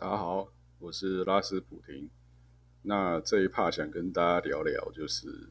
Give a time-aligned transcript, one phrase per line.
[0.00, 2.08] 大家好，我是拉斯普廷。
[2.80, 5.50] 那这一趴想跟大家聊聊，就是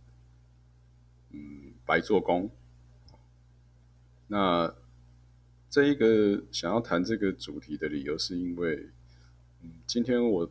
[1.29, 2.49] 嗯，白做工。
[4.25, 4.73] 那
[5.69, 8.89] 这一个想要谈这个主题的理由，是因为
[9.61, 10.49] 嗯，今天我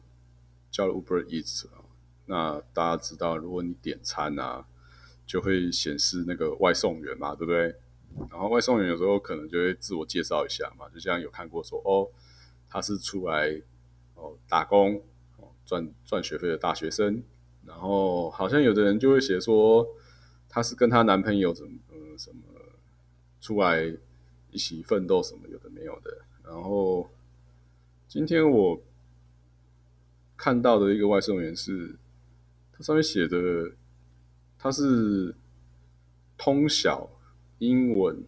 [0.70, 1.82] 叫了 Uber Eats 啊。
[2.26, 4.64] 那大家知道，如果你点餐啊，
[5.26, 7.74] 就会显示那个外送员嘛，对不对？
[8.30, 12.06] 然后外送员有时候可能就会自我介绍一下嘛，就像有看过说哦，
[12.70, 13.60] 他是出来。
[14.20, 15.00] 哦，打工
[15.36, 17.22] 哦，赚赚学费的大学生，
[17.64, 19.86] 然后好像有的人就会写说，
[20.48, 22.42] 她是跟她男朋友怎么呃什么
[23.40, 23.96] 出来
[24.50, 26.18] 一起奋斗什么有的没有的。
[26.44, 27.08] 然后
[28.08, 28.82] 今天我
[30.36, 31.96] 看到的一个外送员是，
[32.72, 33.70] 他上面写的
[34.58, 35.32] 他是
[36.36, 37.08] 通晓
[37.58, 38.24] 英文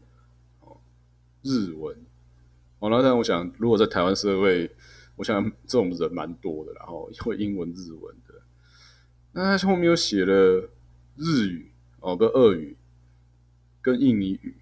[0.61, 0.77] 哦
[1.42, 1.97] 日文
[2.78, 4.70] 哦，那但我想如果在台湾社会。
[5.20, 8.41] 我想这种人蛮多的，然后会英文、日文的。
[9.33, 10.70] 那他后面又写了
[11.14, 12.75] 日语哦，跟俄语，
[13.83, 14.56] 跟印尼语。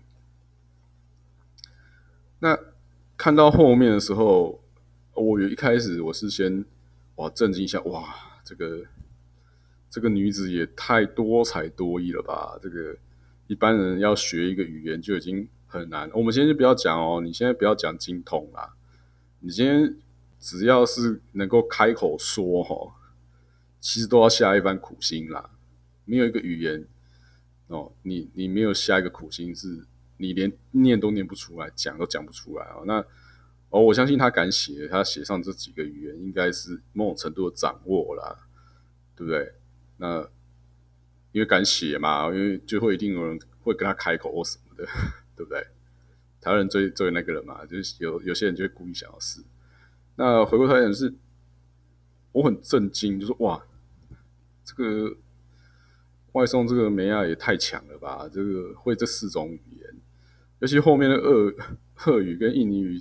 [2.41, 2.58] 那
[3.16, 4.60] 看到后面的时候，
[5.14, 6.64] 我有一开始我是先
[7.14, 8.84] 哇震惊一下，哇，这个
[9.88, 12.58] 这个女子也太多才多艺了吧？
[12.60, 12.97] 这个
[13.47, 16.10] 一般人要学一个语言就已经很难。
[16.12, 18.75] 我们先就不要讲哦，你现在不要讲精通啦，
[19.38, 19.97] 你今天。
[20.41, 22.94] 只要是能够开口说哈，
[23.81, 25.50] 其实都要下一番苦心啦。
[26.05, 26.86] 没有一个语言
[27.67, 29.84] 哦，你你没有下一个苦心，是
[30.16, 32.84] 你连念都念不出来，讲都讲不出来哦。
[32.86, 33.05] 那
[33.70, 38.48] 哦，我相信他敢写，他写上这几个语言，应该是某种程度的掌握啦，
[39.14, 39.53] 对不对？
[39.98, 40.27] 那
[41.33, 44.89] 因为敢写嘛，因为就会一定有人会跟他开口或什么的，
[45.36, 45.66] 对不对？
[46.41, 49.42] 台湾人最最那个人嘛，就是有有些人就会故意想要试。
[50.20, 51.14] 那回过头来讲是，
[52.33, 53.64] 我很震惊，就说哇，
[54.64, 55.16] 这个
[56.33, 58.28] 外送这个梅亚也太强了吧！
[58.28, 59.97] 这个会这四种语言，
[60.59, 61.54] 尤其后面的俄
[61.94, 63.00] 赫语跟印尼语，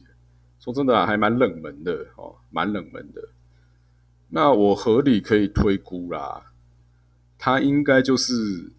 [0.60, 3.30] 说真的还蛮冷门的哦，蛮冷门的。
[4.30, 6.54] 那我合理可以推估啦，
[7.40, 8.72] 他应该就是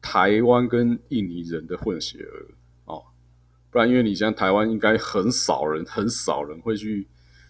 [0.00, 2.48] 台湾跟印尼人的混血儿
[2.86, 3.04] 哦，
[3.70, 7.06] 不然因为你像台湾应该很少人，很少人会去。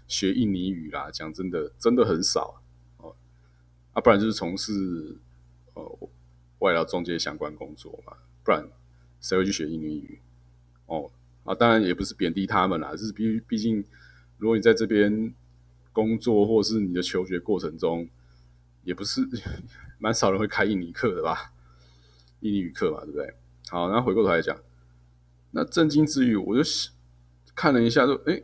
[0.09, 2.63] 学印尼语啦，讲真的，真的很少
[2.99, 3.15] 哦，
[3.93, 5.17] 啊，不然就是从事
[5.75, 5.99] 呃
[6.59, 8.15] 外劳中介相关工作嘛，
[8.45, 8.69] 不然
[9.21, 10.21] 谁会去学印尼语？
[10.87, 11.11] 哦，
[11.45, 13.85] 啊，当然也不是贬低他们啦，是毕毕竟，
[14.37, 15.33] 如果你在这边
[15.93, 18.09] 工作或是你的求学过程中，
[18.85, 19.27] 也不是
[19.99, 21.53] 蛮少人会开印尼课的吧？
[22.41, 23.35] 印尼语课嘛，对不对？
[23.71, 24.57] 好，那回过头来讲，
[25.53, 26.63] 那震惊之余，我就
[27.55, 28.43] 看了一下，说，哎。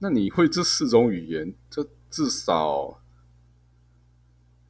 [0.00, 3.02] 那你会这四种语言，这至少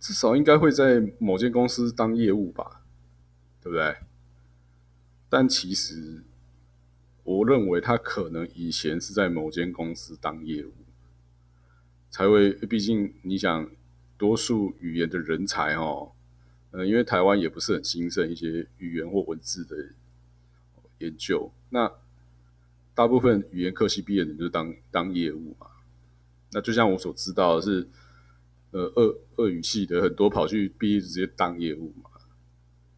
[0.00, 2.82] 至少应该会在某间公司当业务吧，
[3.60, 3.96] 对不对？
[5.28, 6.24] 但其实
[7.24, 10.72] 我认为他可能以前是在某间公司当业务，
[12.08, 12.52] 才会。
[12.52, 13.70] 毕竟你想，
[14.16, 16.12] 多数语言的人才哦，
[16.70, 19.76] 呃，因为台湾也不是很兴盛一些语言或文字的
[21.00, 21.92] 研究，那。
[22.98, 25.68] 大部分语言科系毕业的人就是当当业务嘛，
[26.50, 27.88] 那就像我所知道的是，
[28.72, 32.10] 呃，俄俄语系的很多跑去毕业直接当业务嘛，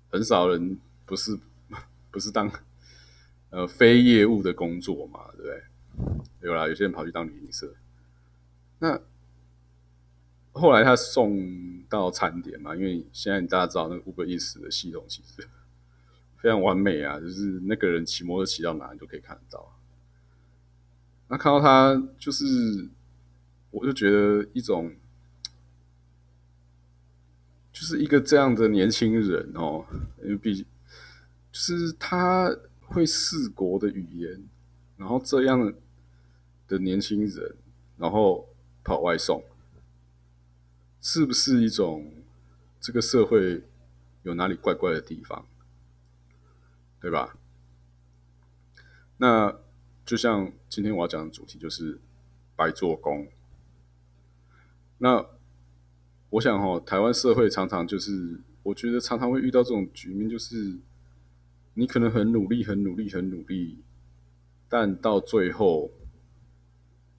[0.08, 1.38] 很少人不是
[2.10, 2.50] 不是当
[3.50, 6.48] 呃非业务的工作嘛，对不对？
[6.48, 7.74] 有啦，有些人跑去当旅行社，
[8.78, 8.98] 那
[10.52, 15.46] 后来他送到餐点嘛，因为现在大家知道那个 Uber Eats 的系统其实
[16.38, 19.76] 非常完美啊，就是那个人骑摩托骑到哪，你都可以看得到。
[21.32, 22.88] 那看到他，就是
[23.70, 24.92] 我就觉得一种，
[27.72, 29.86] 就是一个这样的年轻人哦，
[30.24, 30.66] 因为毕竟
[31.52, 34.42] 就是他会四国的语言，
[34.96, 35.72] 然后这样
[36.66, 37.56] 的年轻人，
[37.96, 38.48] 然后
[38.82, 39.44] 跑外送，
[41.00, 42.12] 是不是一种
[42.80, 43.62] 这个社会
[44.24, 45.46] 有哪里怪怪的地方，
[47.00, 47.36] 对吧？
[49.18, 49.60] 那。
[50.10, 51.96] 就像今天我要讲的主题就是
[52.56, 53.28] 白做工。
[54.98, 55.24] 那
[56.30, 60.76] 我想哈，台湾社会常常就是，我觉得常常会遇到这种局面，就是
[61.74, 63.84] 你可能很努力、很努力、很努力，
[64.68, 65.92] 但到最后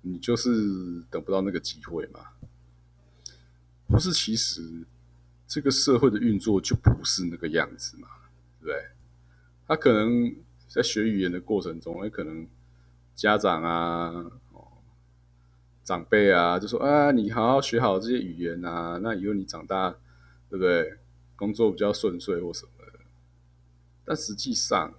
[0.02, 2.20] 你就是等不到那个机会嘛。
[3.88, 4.86] 不是其实
[5.48, 8.10] 这个社会的运作就不是那个样子嘛，
[8.60, 8.86] 对不对？
[9.66, 10.36] 他可能
[10.68, 12.46] 在学语言的过程中，也可能。
[13.22, 14.10] 家长啊，
[14.52, 14.68] 哦，
[15.84, 19.92] 长辈啊，就说啊，你好好学好这些语言啊，那以后你长大，
[20.50, 20.98] 对不对？
[21.36, 23.00] 工作比较顺遂或什么的。
[24.04, 24.96] 但实际上，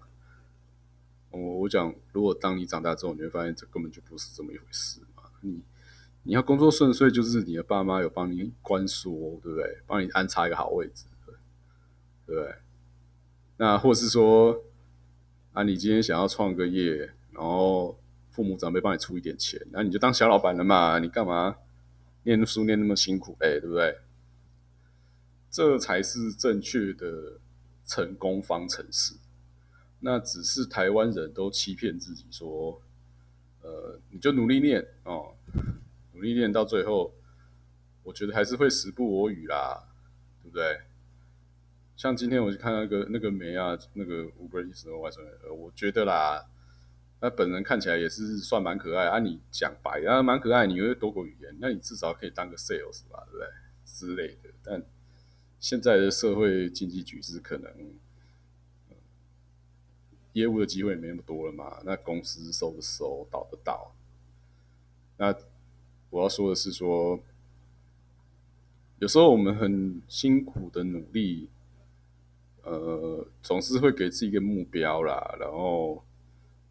[1.31, 5.25] 我我讲，如果当你长大之后，你会发现这根本就不是这么一回事嘛。
[5.41, 5.61] 你
[6.23, 9.79] 你要工作顺遂，就是你的爸妈有帮你关说，对不对？
[9.85, 11.07] 帮你安插一个好位置，
[12.25, 12.55] 对不对？
[13.57, 14.63] 那或是说，
[15.55, 17.99] 啊，你今天想要创个业，然后
[18.33, 20.99] 父母长辈帮你出一点钱，那你就当小老板了嘛？
[20.99, 21.57] 你干嘛
[22.25, 23.37] 念书念那么辛苦？
[23.41, 23.99] 哎，对不对？
[25.51, 27.39] 这才是正确的
[27.85, 29.15] 成功方程式。
[30.01, 32.81] 那只是台湾人都欺骗自己说，
[33.61, 35.35] 呃，你就努力念哦，
[36.15, 37.15] 努力念到最后，
[38.03, 39.85] 我觉得还是会时不我与啦，
[40.43, 40.81] 对不对？
[41.95, 46.45] 像今天我就看那个那个梅啊，那个 Uber Eats 的外送员，我觉得啦，
[47.23, 49.19] 那本人看起来也是算蛮可爱啊。
[49.19, 53.47] 你讲白啊，蛮可爱，你会多国语言，那你至少可以当个 sales 吧，对不对？
[53.87, 54.51] 之类的。
[54.63, 54.83] 但
[55.59, 57.73] 现在的社会经济局势可能。
[60.35, 61.83] 业务的机会没那么多了嘛？
[61.85, 63.95] 那公司收的收，倒的倒。
[65.19, 65.37] 那
[66.09, 67.21] 我要说的是，说
[68.99, 71.51] 有时候我们很辛苦的努力，
[72.63, 76.03] 呃，总是会给自己一个目标啦，然后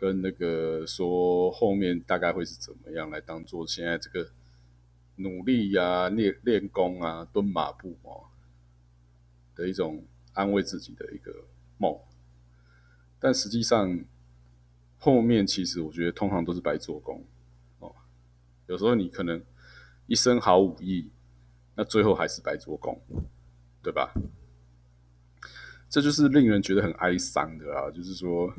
[0.01, 4.27] 跟那个说后面大概会是怎么样来当做现在这个
[5.17, 8.25] 努力呀、练练功啊、蹲马步哦
[9.53, 10.03] 的一种
[10.33, 11.31] 安慰自己的一个
[11.77, 11.95] 梦。
[13.19, 14.03] 但实际上，
[14.97, 17.23] 后面其实我觉得通常都是白做工
[17.77, 17.93] 哦。
[18.65, 19.39] 有时候你可能
[20.07, 21.11] 一身好武艺，
[21.75, 22.99] 那最后还是白做工，
[23.83, 24.11] 对吧？
[25.87, 27.91] 这就是令人觉得很哀伤的啊。
[27.91, 28.51] 就是说，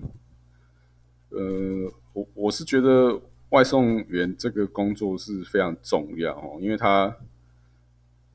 [1.32, 3.20] 呃，我我是觉得
[3.50, 7.16] 外送员这个工作是非常重要哦，因为他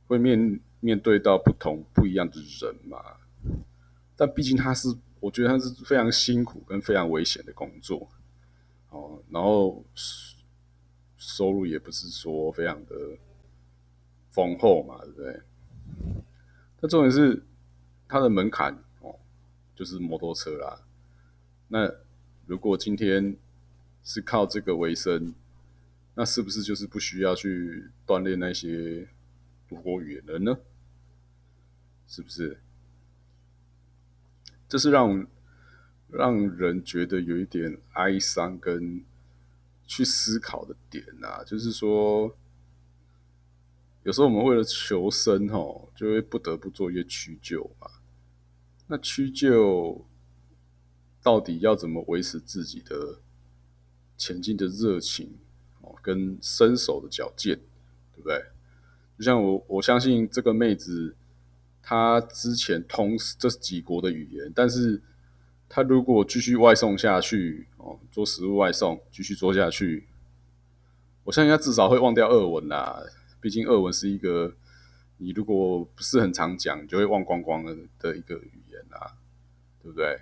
[0.08, 3.00] 会面面对到不同不一样的人嘛。
[4.16, 4.96] 但毕竟他是。
[5.20, 8.08] 我觉得他是非常辛苦跟非常危险的工作，
[8.92, 9.84] 哦，然后
[11.18, 13.18] 收入也不是说非常的
[14.30, 15.42] 丰厚嘛，对不对？
[16.80, 17.44] 那重点是
[18.08, 18.72] 它的门槛
[19.02, 19.16] 哦，
[19.76, 20.82] 就是摩托车啦。
[21.68, 21.92] 那
[22.48, 23.36] 如果今天
[24.04, 25.36] 是靠这个为生，
[26.16, 29.10] 那是不是就是不需要去锻炼那些
[29.68, 30.58] 多国语言了呢？
[32.08, 32.62] 是不是？
[34.70, 35.28] 这是让
[36.10, 39.04] 让人觉得有一点哀伤跟
[39.86, 42.34] 去思考的点啊，就是说，
[44.04, 47.92] 有时候我们为了求生，吼，就会不得不做一些屈就嘛。
[48.88, 50.07] 那屈就
[51.28, 53.20] 到底要怎么维持自己的
[54.18, 55.38] 前进的热情
[55.82, 57.58] 哦，跟伸手的矫健，
[58.16, 58.42] 对不对？
[59.18, 61.18] 就像我，我相信这个妹子。
[61.90, 65.02] 她之前通这几国的语言，但是
[65.70, 70.06] 她如果继续外送下去，哦，做食物外送继续做下去，
[71.24, 73.02] 我相信他至少会忘掉俄文啦。
[73.42, 74.56] 毕竟俄文是一个
[75.18, 79.18] 你如果不是很常讲，就会忘光光的的一个语言啦，
[79.82, 80.22] 对不对？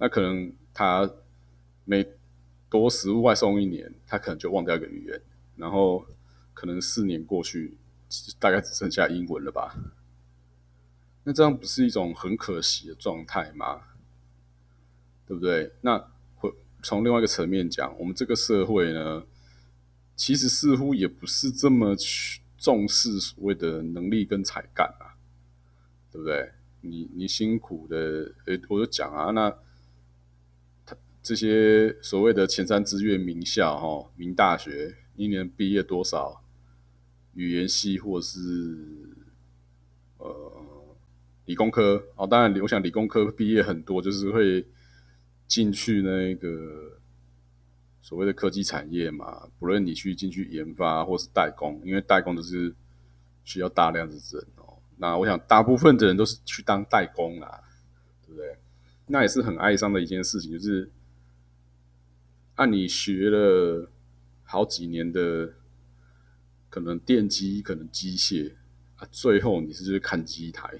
[0.00, 1.08] 那可能他
[1.84, 2.06] 每
[2.70, 5.20] 多食物外送一年，他可能就忘掉一个语言，
[5.56, 6.06] 然后
[6.54, 7.76] 可能四年过去，
[8.38, 9.76] 大概只剩下英文了吧。
[11.24, 13.82] 那这样不是一种很可惜的状态吗？
[15.26, 15.70] 对不对？
[15.82, 15.98] 那
[16.36, 16.50] 会
[16.82, 19.24] 从另外一个层面讲，我们这个社会呢，
[20.16, 25.20] 其实似乎也不是这么去重视所谓的能力跟才干啊，
[26.10, 26.52] 对不对？
[26.80, 29.54] 你你辛苦的，诶，我就讲啊，那
[31.22, 36.42] 这些所谓的前三志愿名校哈，名大学，一年毕业多少
[37.34, 38.38] 语言系或是
[40.18, 40.56] 呃。
[41.46, 44.64] 理工科哦，当然，我想理工科毕业很多，就是会
[45.48, 47.00] 进去那个
[48.00, 49.48] 所谓的科技产业嘛。
[49.58, 52.72] 不论你去进去研发或是代工，因为代工都是
[53.42, 54.78] 需要大量的人哦。
[54.98, 57.60] 那我想，大部分的人都是去当代工啦，
[58.24, 58.56] 对不对？
[59.06, 60.88] 那也是很哀伤的一件事情，就是
[62.60, 63.90] 那你学了
[64.42, 65.54] 好几年的
[66.68, 68.52] 可能电机，可能机械
[68.96, 70.70] 啊，最后你是就是看机台。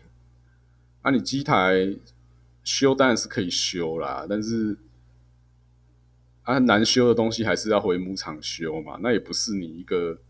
[1.01, 1.97] 啊，你机台
[2.63, 4.77] 修当然是可以修啦，但是
[6.43, 10.21] 啊难修的东西还是要回牧场修嘛，那也不是你一个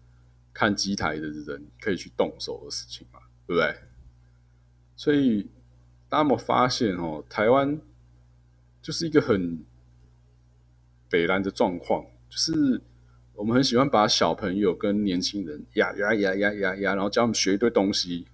[0.52, 3.74] 看机台的人可以去动手的事情嘛，对不对？
[4.94, 5.48] 所以
[6.08, 7.80] 大家有没有发现哦，台湾
[8.80, 9.64] 就是一个很
[11.10, 12.80] 北蓝的状况，就是
[13.34, 18.26] 我们很喜欢把小朋友跟年轻人压压压压压压，然后教他们学一堆东西，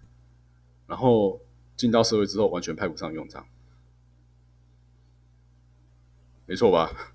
[0.86, 1.40] 然后
[1.76, 3.46] 进到社会之后完全派不上用场，
[6.44, 7.14] 没错吧？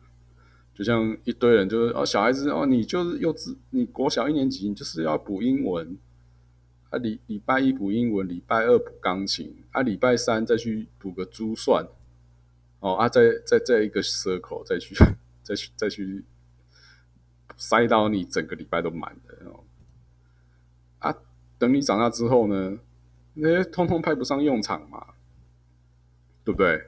[0.73, 5.97] 就像一堆人就是哦，小孩子哦，你就是幼稚，你国小一年级你就是要补英文，
[6.89, 11.85] 啊礼礼拜一补英文，礼拜二补钢琴，啊礼拜三再去补个珠算，
[12.79, 14.95] 哦啊再再再一个 circle 再去
[15.43, 16.23] 再去再去。
[17.57, 19.63] 塞到你整个礼拜都满的哦，
[20.97, 21.15] 啊，
[21.59, 22.79] 等你长大之后呢，
[23.35, 25.05] 那些通通派不上用场嘛，
[26.43, 26.81] 对不对？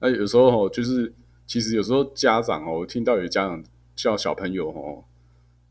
[0.00, 1.10] 那有时候哦，就是
[1.46, 3.64] 其实有时候家长哦，听到有家长
[3.96, 5.04] 叫小朋友哦，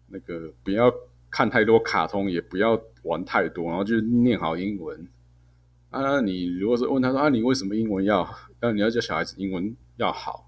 [0.08, 0.92] 那个不要
[1.30, 5.08] 看太多卡通，也不要玩太多，然后就念好英文。
[5.92, 8.28] 啊，你如果是问他说啊，你为什么英文要
[8.62, 10.47] 要你要叫小孩子英文要好？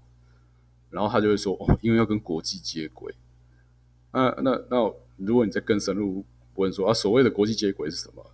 [0.90, 3.14] 然后他就会说哦，因为要跟国际接轨。
[4.10, 8.24] 啊，那那如果你再更深入问说啊，所谓的国际接轨是什么？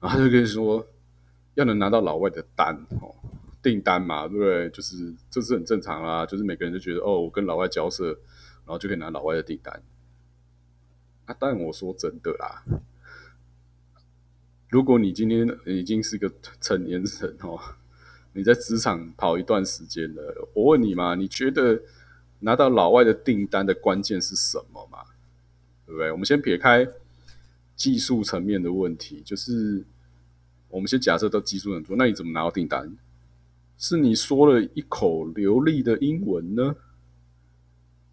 [0.00, 0.86] 然后他就跟你说，
[1.54, 3.14] 要能拿到老外的单哦，
[3.62, 4.70] 订单嘛，对不对？
[4.70, 9.82] 就是这是很正常啦，就是每个人就觉得哦，我跟老外交涉，然后就可以拿老外的订单。
[11.26, 12.64] 啊，但我说真的啦，
[14.70, 17.58] 如果你今天已经是个成年人哦，
[18.32, 21.82] 你在职场跑一段时间了，我问你嘛，你觉得
[22.40, 25.04] 拿到老外的订单的关键是什么嘛？
[25.86, 26.12] 对不对？
[26.12, 26.86] 我们先撇开
[27.74, 29.84] 技术层面的问题，就是
[30.68, 32.96] 我们先假设到技术很多，那你怎么拿到订单？
[33.78, 36.76] 是你说了一口流利的英文呢？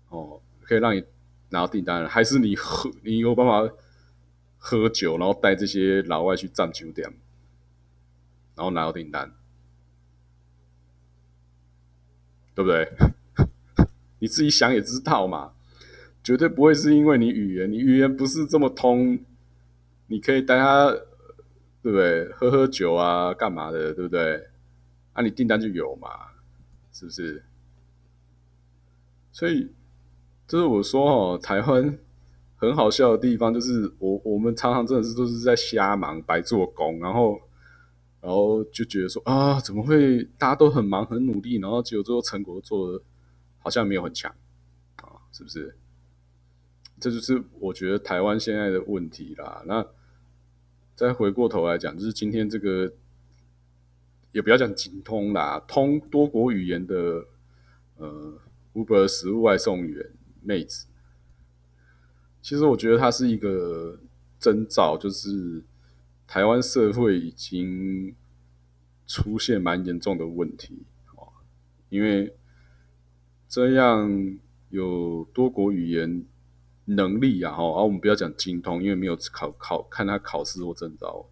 [0.10, 1.03] 哦，可以让你
[1.50, 3.74] 拿到订单，还是你喝你有办法
[4.58, 7.12] 喝酒，然后带这些老外去占酒店，
[8.55, 9.34] 然后拿到订单，
[12.53, 12.88] 对不对？
[14.19, 15.51] 你自己想也知道嘛。
[16.24, 19.19] 绝对不会是因为你语言，你语言不是这么通，
[20.07, 20.91] 你可以带他，
[21.84, 22.27] 对不对？
[22.31, 24.48] 喝喝酒啊，干嘛的，对不对？
[25.13, 26.10] 啊，你订单就有嘛，
[26.91, 27.43] 是不是？
[29.31, 29.69] 所以，
[30.48, 31.95] 就是我说哦，台湾
[32.55, 37.39] 很好笑的地方，就是我我们常常真的是都是在瞎忙、白做工，然后，
[38.19, 43.03] 然后就觉得说啊，怎么会大家都很忙、很努力，然后结果最后成果做的
[43.65, 44.31] 好像没有很强
[44.98, 45.75] 啊，是不是？
[47.00, 49.63] 这就是我觉得台湾现在的问题啦。
[49.65, 49.84] 那
[50.93, 52.93] 再回过头来讲，就是今天这个
[54.31, 57.25] 也不要讲精通啦，通多国语言的
[57.98, 58.39] 呃
[58.75, 60.12] Uber 食物外送员
[60.43, 60.86] 妹子，
[62.43, 64.00] 其实我觉得它是一个
[64.39, 65.63] 征兆，就是
[66.27, 68.15] 台湾社会已经
[69.07, 70.84] 出现蛮严重的问题
[71.15, 71.27] 哦，
[71.89, 72.36] 因为
[73.47, 74.37] 这样
[74.69, 76.25] 有多国语言。
[76.87, 81.25] 能力啊，哈，而我们不要讲精通，因为没有考考看他考试或证照，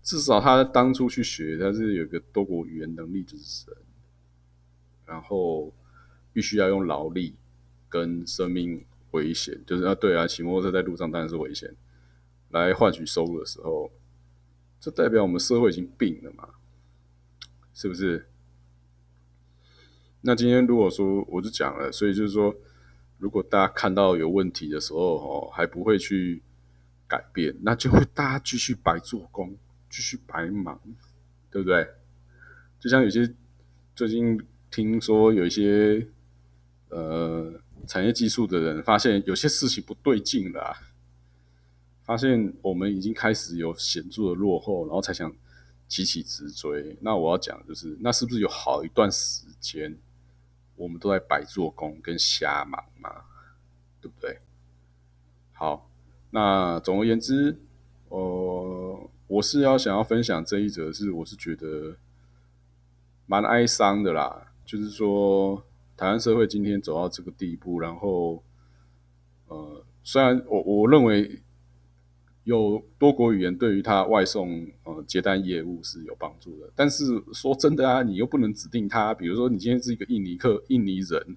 [0.00, 3.74] 至少他当初去学，他是有个多国语言能力之神，
[5.04, 5.74] 然后
[6.32, 7.34] 必须要用劳力
[7.88, 11.74] 跟生命危险，就是啊，对啊，骑摩托车在路上当然是危险，
[12.50, 13.90] 来换取收入的时候，
[14.78, 16.48] 这代表我们社会已经病了嘛，
[17.74, 18.28] 是不是？
[20.26, 22.54] 那今天如果说我就讲了，所以就是说。
[23.18, 26.42] 如果大家看到有问题的时候，哦，还不会去
[27.08, 29.56] 改变，那就会大家继续白做工，
[29.88, 30.78] 继续白忙，
[31.50, 31.88] 对不对？
[32.78, 33.34] 就像有些
[33.94, 34.38] 最近
[34.70, 36.06] 听说有一些
[36.90, 40.76] 呃产业技术的人发现有些事情不对劲了，
[42.04, 45.34] 发现我们已经开始有显著的落后，然后才想
[45.88, 46.98] 急起直追。
[47.00, 49.96] 那我要讲就是，那是不是有好一段时间？
[50.76, 53.24] 我们都在白做工跟瞎忙嘛，
[54.00, 54.38] 对不对？
[55.52, 55.90] 好，
[56.30, 57.58] 那总而言之，
[58.08, 61.96] 呃，我是要想要分享这一则，是我是觉得
[63.26, 64.52] 蛮哀伤的啦。
[64.64, 65.64] 就是说，
[65.96, 68.42] 台湾社会今天走到这个地步，然后，
[69.48, 71.42] 呃，虽然我我认为。
[72.46, 81.36] 有多国语言对于他外送呃接单业务是有帮助的，但是说真的啊，你又不能指定他，比如说你今天是一个印尼客、印尼人，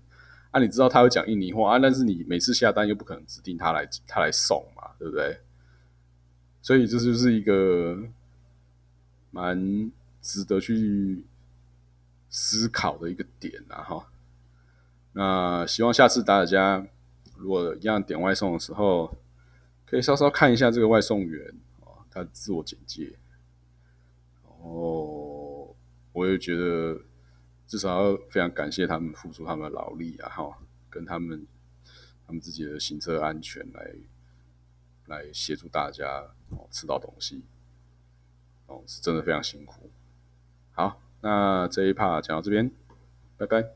[0.51, 5.39] 啊，你知道他会讲印尼话啊，但是你每次下单又不可能指定他来他来送嘛，对不对？
[6.61, 7.97] 所以这就是一个
[9.31, 11.25] 蛮值得去
[12.29, 14.07] 思考的一个点啊哈。
[15.13, 16.85] 那希望下次大家
[17.35, 19.17] 如果一样点外送的时候。
[19.89, 23.17] 可以稍稍看一下这个外送员啊，他自我简介。
[24.43, 25.75] 然后，
[26.11, 27.01] 我也觉得
[27.65, 31.47] 至少要非常感谢他们付出他们的劳力啊，哈，跟他们
[32.27, 33.95] 他们自己的行车安全来
[35.07, 36.05] 来协助大家
[36.49, 37.43] 哦吃到东西，
[38.67, 39.89] 哦是真的非常辛苦。
[40.71, 42.69] 好，那这一 part 讲到这边，
[43.37, 43.73] 拜拜。